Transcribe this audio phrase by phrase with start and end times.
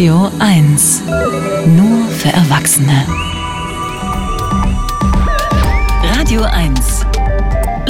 [0.00, 1.02] Radio 1.
[1.76, 3.04] Nur für Erwachsene.
[6.16, 7.04] Radio 1.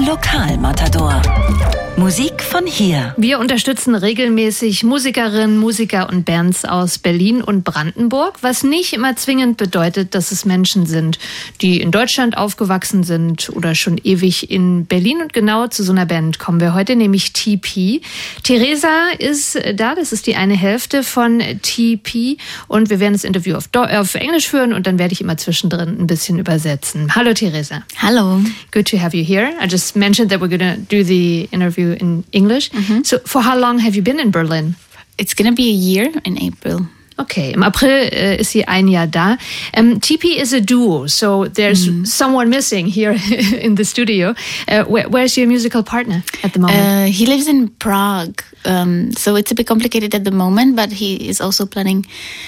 [0.05, 1.23] Lokalmatador.
[2.01, 3.15] Musik von hier.
[3.19, 9.59] Wir unterstützen regelmäßig Musikerinnen, Musiker und Bands aus Berlin und Brandenburg, was nicht immer zwingend
[9.59, 11.19] bedeutet, dass es Menschen sind,
[11.61, 15.21] die in Deutschland aufgewachsen sind oder schon ewig in Berlin.
[15.21, 18.01] Und genau zu so einer Band kommen wir heute, nämlich TP.
[18.45, 23.57] Theresa ist da, das ist die eine Hälfte von TP und wir werden das Interview
[23.57, 27.15] auf, auf Englisch führen und dann werde ich immer zwischendrin ein bisschen übersetzen.
[27.15, 27.83] Hallo Theresa.
[27.99, 28.41] Hallo.
[28.73, 29.53] Good to have you here.
[29.63, 32.71] I just mentioned that we're going to do the interview in English.
[33.05, 34.77] So, for how long have you been in Berlin?
[35.19, 36.87] It's gonna be a year in April.
[37.21, 39.37] Okay, im April äh, ist sie ein Jahr da.
[39.77, 43.15] Um, TP is a duo, so there's someone missing here
[43.61, 44.35] in the studio.
[44.67, 46.81] Uh, where, where's your musical partner at the moment?
[46.81, 50.77] Uh, he lives in Prague, um, so it's a bit complicated at the moment.
[50.77, 52.07] But he is also planning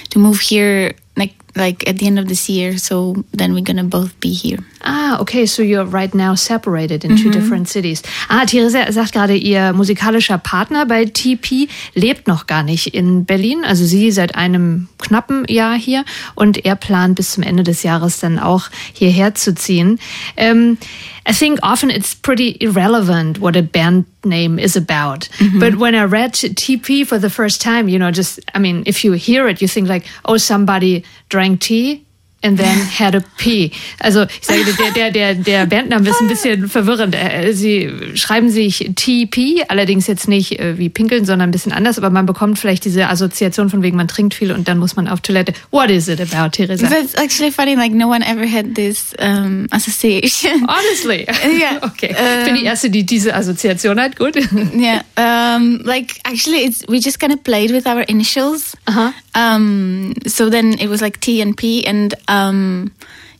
[0.08, 2.78] to move here, like like at the end of this year.
[2.78, 4.58] So then we're gonna both be here.
[4.84, 8.02] Ah, okay, so you're right now separated in two different cities.
[8.28, 13.64] Ah, Theresa sagt gerade, ihr musikalischer Partner bei TP lebt noch gar nicht in Berlin.
[13.64, 16.04] Also sie seit einem knappen Jahr hier
[16.34, 20.00] und er plant bis zum Ende des Jahres dann auch hierher zu ziehen.
[20.36, 20.78] Um,
[21.24, 25.28] I think often it's pretty irrelevant what a band name is about.
[25.58, 29.04] But when I read TP for the first time, you know, just, I mean, if
[29.04, 31.04] you hear it, you think like, oh, somebody
[31.42, 32.04] drank tea
[32.42, 33.70] and then had a pee.
[34.00, 37.14] Also ich sage, der, der, der, der Bandname ist ein bisschen verwirrend.
[37.14, 41.98] Äh, Sie schreiben sich TP, allerdings jetzt nicht äh, wie pinkeln, sondern ein bisschen anders,
[41.98, 45.08] aber man bekommt vielleicht diese Assoziation von wegen, man trinkt viel und dann muss man
[45.08, 45.52] auf Toilette.
[45.70, 46.88] What is it about, Theresa?
[46.88, 47.74] That's actually funny.
[47.74, 50.66] Like no one ever had this um, association.
[50.68, 51.26] Honestly.
[51.52, 51.80] Ja.
[51.82, 52.14] Okay.
[52.38, 54.16] Ich bin die Erste, die diese Assoziation hat.
[54.16, 54.36] Gut.
[54.74, 55.02] yeah.
[55.16, 58.74] Um, like actually, it's we just kind of played with our initials.
[58.86, 59.12] Uh-huh.
[59.34, 62.92] Um, so then it was like T and P, and um,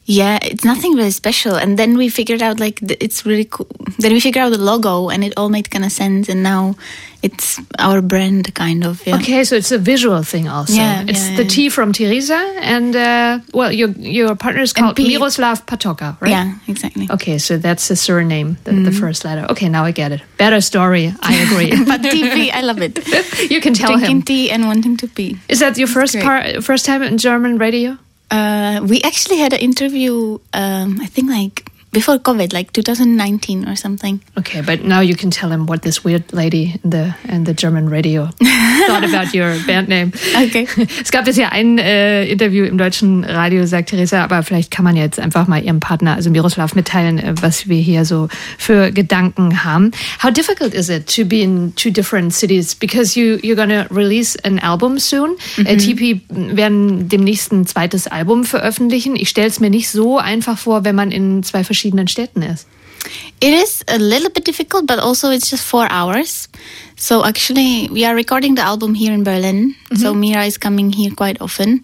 [0.05, 1.55] yeah, it's nothing really special.
[1.55, 3.69] And then we figured out like it's really cool.
[3.99, 6.29] Then we figured out the logo, and it all made kind of sense.
[6.29, 6.75] And now
[7.23, 9.01] it's our brand, kind of.
[9.07, 9.17] Yeah.
[9.17, 10.75] Okay, so it's a visual thing also.
[10.75, 11.49] Yeah, it's yeah, the yeah.
[11.49, 16.31] T from Teresa and uh, well, your your partner is called Miroslav Patoka, right?
[16.31, 17.07] Yeah, exactly.
[17.11, 18.85] Okay, so that's the surname, the, Mm-hmm.
[18.85, 19.47] the first letter.
[19.51, 20.21] Okay, now I get it.
[20.37, 21.15] Better story.
[21.21, 21.71] I agree.
[21.87, 22.99] But TV, I love it.
[23.51, 24.23] you can tell Drinking him.
[24.23, 25.39] tea and wanting to pee.
[25.49, 27.99] Is that your first part, first time in German radio?
[28.33, 30.39] Uh, we actually had an interview.
[30.55, 34.21] Um, I think like before COVID, like 2019 or something.
[34.39, 37.53] Okay, but now you can tell him what this weird lady in the in the
[37.53, 38.31] German radio
[38.87, 40.13] thought about your band name.
[40.35, 40.67] Okay.
[41.03, 44.97] Es gab bisher ein äh, Interview im deutschen Radio, sagt Theresa, aber vielleicht kann man
[44.97, 49.65] jetzt einfach mal ihrem Partner, also Miroslav, mitteilen, äh, was wir hier so für Gedanken
[49.65, 49.91] haben.
[50.23, 52.75] How difficult is it to be in two different cities?
[52.75, 55.37] Because you you're gonna release an album soon.
[55.59, 59.15] Äh, TP werden demnächst ein zweites Album veröffentlichen.
[59.17, 62.67] Ich stelle es mir nicht so einfach vor, wenn man in zwei verschiedenen Städten ist.
[63.41, 66.49] It is a little bit difficult, but also it's just four hours.
[66.97, 69.75] So actually, we are recording the album here in Berlin.
[69.97, 70.21] So mm-hmm.
[70.21, 71.83] Mira is coming here quite often,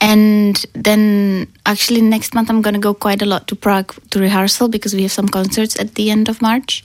[0.00, 4.68] and then actually next month I'm gonna go quite a lot to Prague to rehearsal
[4.68, 6.84] because we have some concerts at the end of March.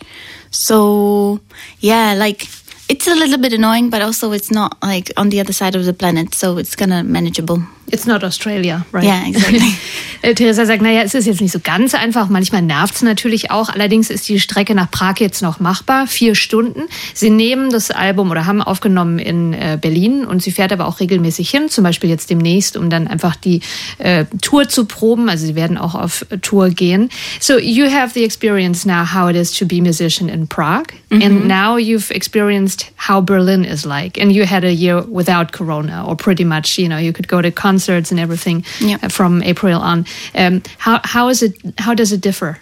[0.50, 1.40] So
[1.80, 2.48] yeah, like
[2.90, 5.86] it's a little bit annoying, but also it's not like on the other side of
[5.86, 7.62] the planet, so it's kind of manageable.
[7.92, 9.04] It's not Australia, right?
[9.04, 9.60] Yeah, exactly.
[10.28, 12.28] Äh, Theresa sagt, naja, es ist jetzt nicht so ganz einfach.
[12.28, 13.70] Manchmal nervt es natürlich auch.
[13.70, 16.06] Allerdings ist die Strecke nach Prag jetzt noch machbar.
[16.06, 16.82] Vier Stunden.
[17.14, 21.00] Sie nehmen das Album oder haben aufgenommen in äh, Berlin und sie fährt aber auch
[21.00, 21.70] regelmäßig hin.
[21.70, 23.62] Zum Beispiel jetzt demnächst, um dann einfach die
[24.00, 25.30] äh, Tour zu proben.
[25.30, 27.10] Also sie werden auch auf Tour gehen.
[27.40, 30.94] So you have the experience now how it is to be a musician in Prague.
[31.10, 34.22] And now you've experienced how Berlin is like.
[34.22, 37.42] And you had a year without Corona or pretty much, you know, you could go
[37.42, 38.98] to concerts and everything Yeah.
[39.02, 40.06] uh, from April on.
[40.36, 41.58] Um, how how is it?
[41.80, 42.60] How does it differ?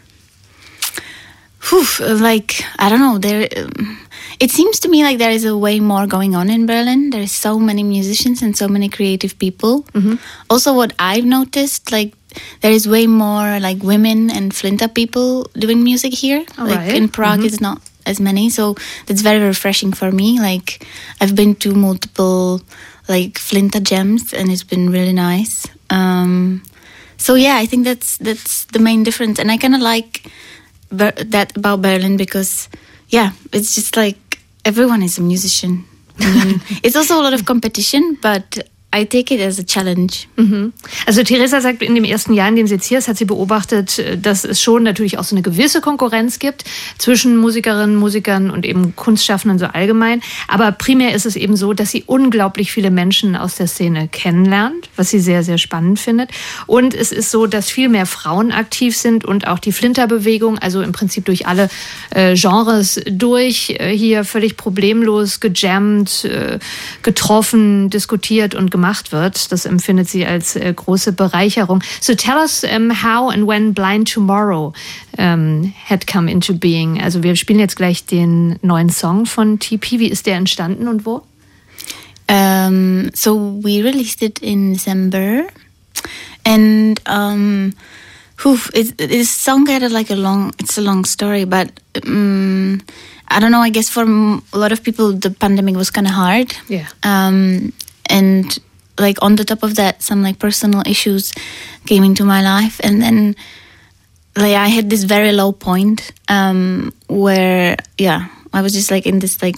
[1.69, 1.85] Whew,
[2.21, 3.17] like I don't know.
[3.17, 3.99] There, um,
[4.39, 7.09] it seems to me like there is a way more going on in Berlin.
[7.09, 9.85] There is so many musicians and so many creative people.
[10.49, 12.13] Also, what I've noticed, like
[12.61, 16.45] there is way more like women and Flinta people doing music here.
[16.57, 16.95] All like right.
[16.95, 18.75] in Prague, it's not as many, so
[19.07, 20.39] that's very refreshing for me.
[20.39, 20.85] Like
[21.19, 22.61] I've been to multiple
[23.07, 25.65] like Flinta jams, and it's been really nice.
[25.89, 26.63] Um,
[27.17, 30.29] so yeah, I think that's that's the main difference, and I kind of like
[30.91, 32.69] Ber- that about Berlin because
[33.09, 35.85] yeah, it's just like everyone is a musician.
[36.19, 40.27] I mean, it's also a lot of competition, but I take it as a challenge.
[40.37, 40.73] Mhm.
[41.05, 43.25] Also Theresa sagt, in dem ersten Jahr, in dem sie jetzt hier ist, hat sie
[43.25, 46.63] beobachtet, dass es schon natürlich auch so eine gewisse Konkurrenz gibt
[46.97, 50.21] zwischen Musikerinnen, Musikern und eben Kunstschaffenden so allgemein.
[50.47, 54.89] Aber primär ist es eben so, dass sie unglaublich viele Menschen aus der Szene kennenlernt,
[54.95, 56.29] was sie sehr, sehr spannend findet.
[56.65, 60.81] Und es ist so, dass viel mehr Frauen aktiv sind und auch die Flinterbewegung, also
[60.81, 61.69] im Prinzip durch alle
[62.11, 66.59] äh, Genres durch, äh, hier völlig problemlos gejammt, äh,
[67.01, 69.51] getroffen, diskutiert und gemacht wird.
[69.51, 71.81] Das empfindet sie als äh, große Bereicherung.
[72.01, 74.73] So tell us um, how and when Blind Tomorrow
[75.17, 77.01] um, had come into being.
[77.01, 79.99] Also wir spielen jetzt gleich den neuen Song von TP.
[79.99, 81.23] Wie ist der entstanden und wo?
[82.27, 85.45] Um, so we released it in December,
[86.43, 87.73] and um,
[88.37, 90.51] whew, it, this song had like a long.
[90.57, 91.69] It's a long story, but
[92.03, 92.81] um,
[93.27, 93.61] I don't know.
[93.61, 96.55] I guess for a lot of people, the pandemic was kind of hard.
[96.67, 96.87] Yeah.
[97.03, 97.73] Um,
[98.09, 98.57] and
[98.97, 101.33] like on the top of that, some like personal issues
[101.85, 103.35] came into my life, and then
[104.35, 109.19] like I had this very low point um, where yeah, I was just like in
[109.19, 109.57] this like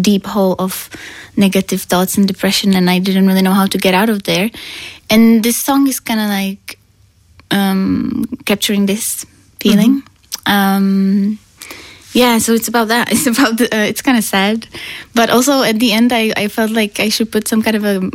[0.00, 0.88] deep hole of
[1.36, 4.50] negative thoughts and depression, and I didn't really know how to get out of there.
[5.10, 6.78] And this song is kind of like
[7.50, 9.26] um, capturing this
[9.60, 10.02] feeling.
[10.46, 11.38] Um,
[12.12, 13.08] yeah, so it's about that.
[13.12, 14.66] It's about the, uh, it's kind of sad,
[15.14, 17.84] but also at the end, I, I felt like I should put some kind of
[17.84, 18.10] a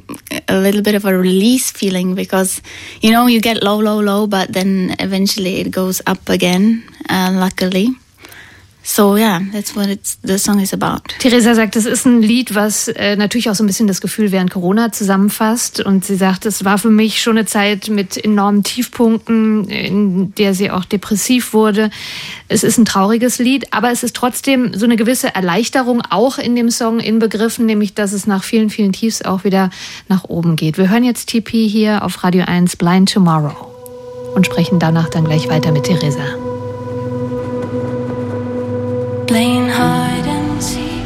[0.48, 2.62] a little bit of a release feeling because
[3.02, 6.84] you know you get low, low, low, but then eventually it goes up again.
[7.10, 7.90] Uh, luckily.
[8.90, 11.02] So yeah, that's what it's, the song is about.
[11.20, 14.32] Theresa sagt, es ist ein Lied, was äh, natürlich auch so ein bisschen das Gefühl
[14.32, 15.82] während Corona zusammenfasst.
[15.82, 20.54] Und sie sagt, es war für mich schon eine Zeit mit enormen Tiefpunkten, in der
[20.54, 21.90] sie auch depressiv wurde.
[22.48, 26.56] Es ist ein trauriges Lied, aber es ist trotzdem so eine gewisse Erleichterung auch in
[26.56, 29.70] dem Song inbegriffen, nämlich dass es nach vielen, vielen Tiefs auch wieder
[30.08, 30.78] nach oben geht.
[30.78, 33.54] Wir hören jetzt TP hier auf Radio 1 Blind Tomorrow
[34.34, 36.47] und sprechen danach dann gleich weiter mit Theresa.
[39.28, 41.04] Playing hide and seek.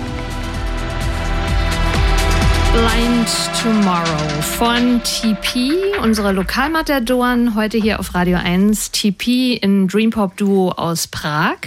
[2.72, 3.28] Blind
[3.60, 5.74] Tomorrow von TP,
[6.04, 8.92] unsere Lokalmatadoren, heute hier auf Radio 1.
[8.92, 11.58] TP in Dreampop Duo aus Prag.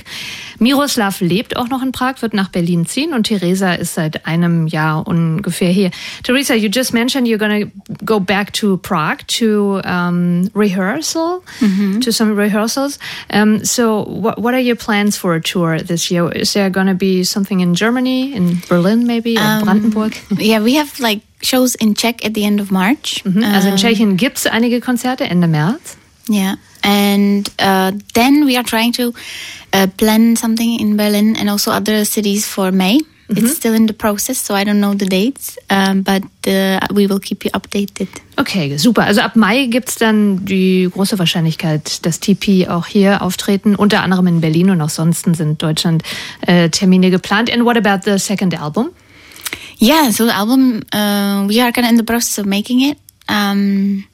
[0.58, 4.66] Miroslav lebt auch noch in Prag, wird nach Berlin ziehen und Theresa ist seit einem
[4.66, 5.90] Jahr ungefähr hier.
[6.22, 11.42] Theresa, you just mentioned you're going to go back to Prague to um, rehearsal,
[12.00, 12.98] to some rehearsals.
[13.32, 16.30] Um, so what, what are your plans for a tour this year?
[16.30, 20.14] Is there going to be something in Germany, in Berlin maybe, or Brandenburg?
[20.38, 23.22] Yeah, we have like shows in Czech at the end of March.
[23.24, 25.96] Mhm, Also in Tschechien gibt es einige Konzerte Ende März.
[26.28, 26.56] Yeah.
[26.82, 29.12] And uh, then we are trying to
[29.74, 33.00] uh, plan something in Berlin and also other cities for May.
[33.28, 37.06] It's still in the process, so I don't know the dates, um, but uh, we
[37.06, 38.08] will keep you updated.
[38.36, 39.02] Okay, super.
[39.02, 44.26] Also ab Mai gibt's dann die große Wahrscheinlichkeit, dass TP auch hier auftreten, unter anderem
[44.26, 46.02] in Berlin und auch sonst sind Deutschland
[46.46, 47.50] äh, Termine geplant.
[47.50, 48.90] And what about the second album?
[49.80, 52.98] Yeah, so the album, uh, we are kind of in the process of making it.
[53.28, 54.06] Um,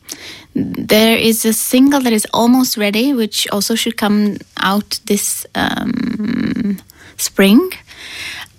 [0.55, 6.79] there is a single that is almost ready, which also should come out this um,
[7.17, 7.71] spring,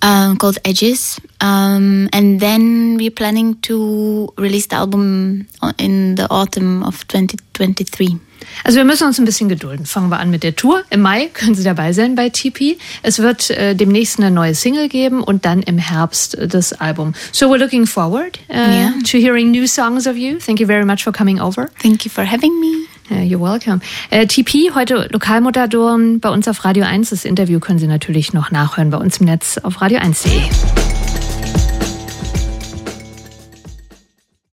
[0.01, 1.19] um, called Edges.
[1.42, 5.48] Um, and then we're planning to release the album
[5.80, 8.20] in the autumn of 2023.
[8.64, 9.86] Also wir müssen uns ein bisschen gedulden.
[9.86, 10.84] Fangen wir an mit der Tour.
[10.90, 12.78] Im Mai können Sie dabei sein bei TP.
[13.02, 17.14] Es wird äh, demnächst eine neue Single geben und dann im Herbst äh, das Album.
[17.32, 18.92] So we're looking forward uh, Yeah.
[19.10, 20.38] to hearing new songs of you.
[20.38, 21.70] Thank you very much for coming over.
[21.82, 22.86] Thank you for having me.
[23.10, 23.82] Uh, you're welcome.
[24.12, 27.10] Äh, TP, heute Lokalmotadoren bei uns auf Radio 1.
[27.10, 31.00] Das Interview können Sie natürlich noch nachhören bei uns im Netz auf radio1.de.